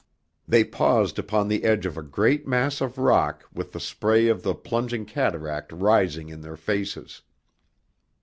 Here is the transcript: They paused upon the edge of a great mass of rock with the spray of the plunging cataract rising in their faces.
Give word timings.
They 0.47 0.63
paused 0.63 1.19
upon 1.19 1.47
the 1.47 1.63
edge 1.63 1.85
of 1.85 1.95
a 1.95 2.01
great 2.01 2.47
mass 2.47 2.81
of 2.81 2.97
rock 2.97 3.45
with 3.53 3.71
the 3.71 3.79
spray 3.79 4.29
of 4.29 4.41
the 4.41 4.55
plunging 4.55 5.05
cataract 5.05 5.71
rising 5.71 6.29
in 6.29 6.41
their 6.41 6.57
faces. 6.57 7.21